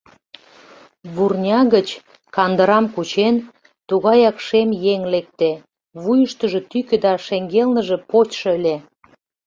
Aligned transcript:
Вурня 1.13 1.59
гыч, 1.73 1.87
кандырам 2.35 2.85
кучен, 2.95 3.35
тугаяк 3.87 4.37
шем 4.47 4.69
еҥ 4.93 5.01
лекте, 5.13 5.51
вуйыштыжо 6.01 6.59
тӱкӧ 6.69 6.95
да 7.05 7.11
шеҥгелныже 7.25 7.97
почшо 8.09 8.47
ыле. 8.57 8.75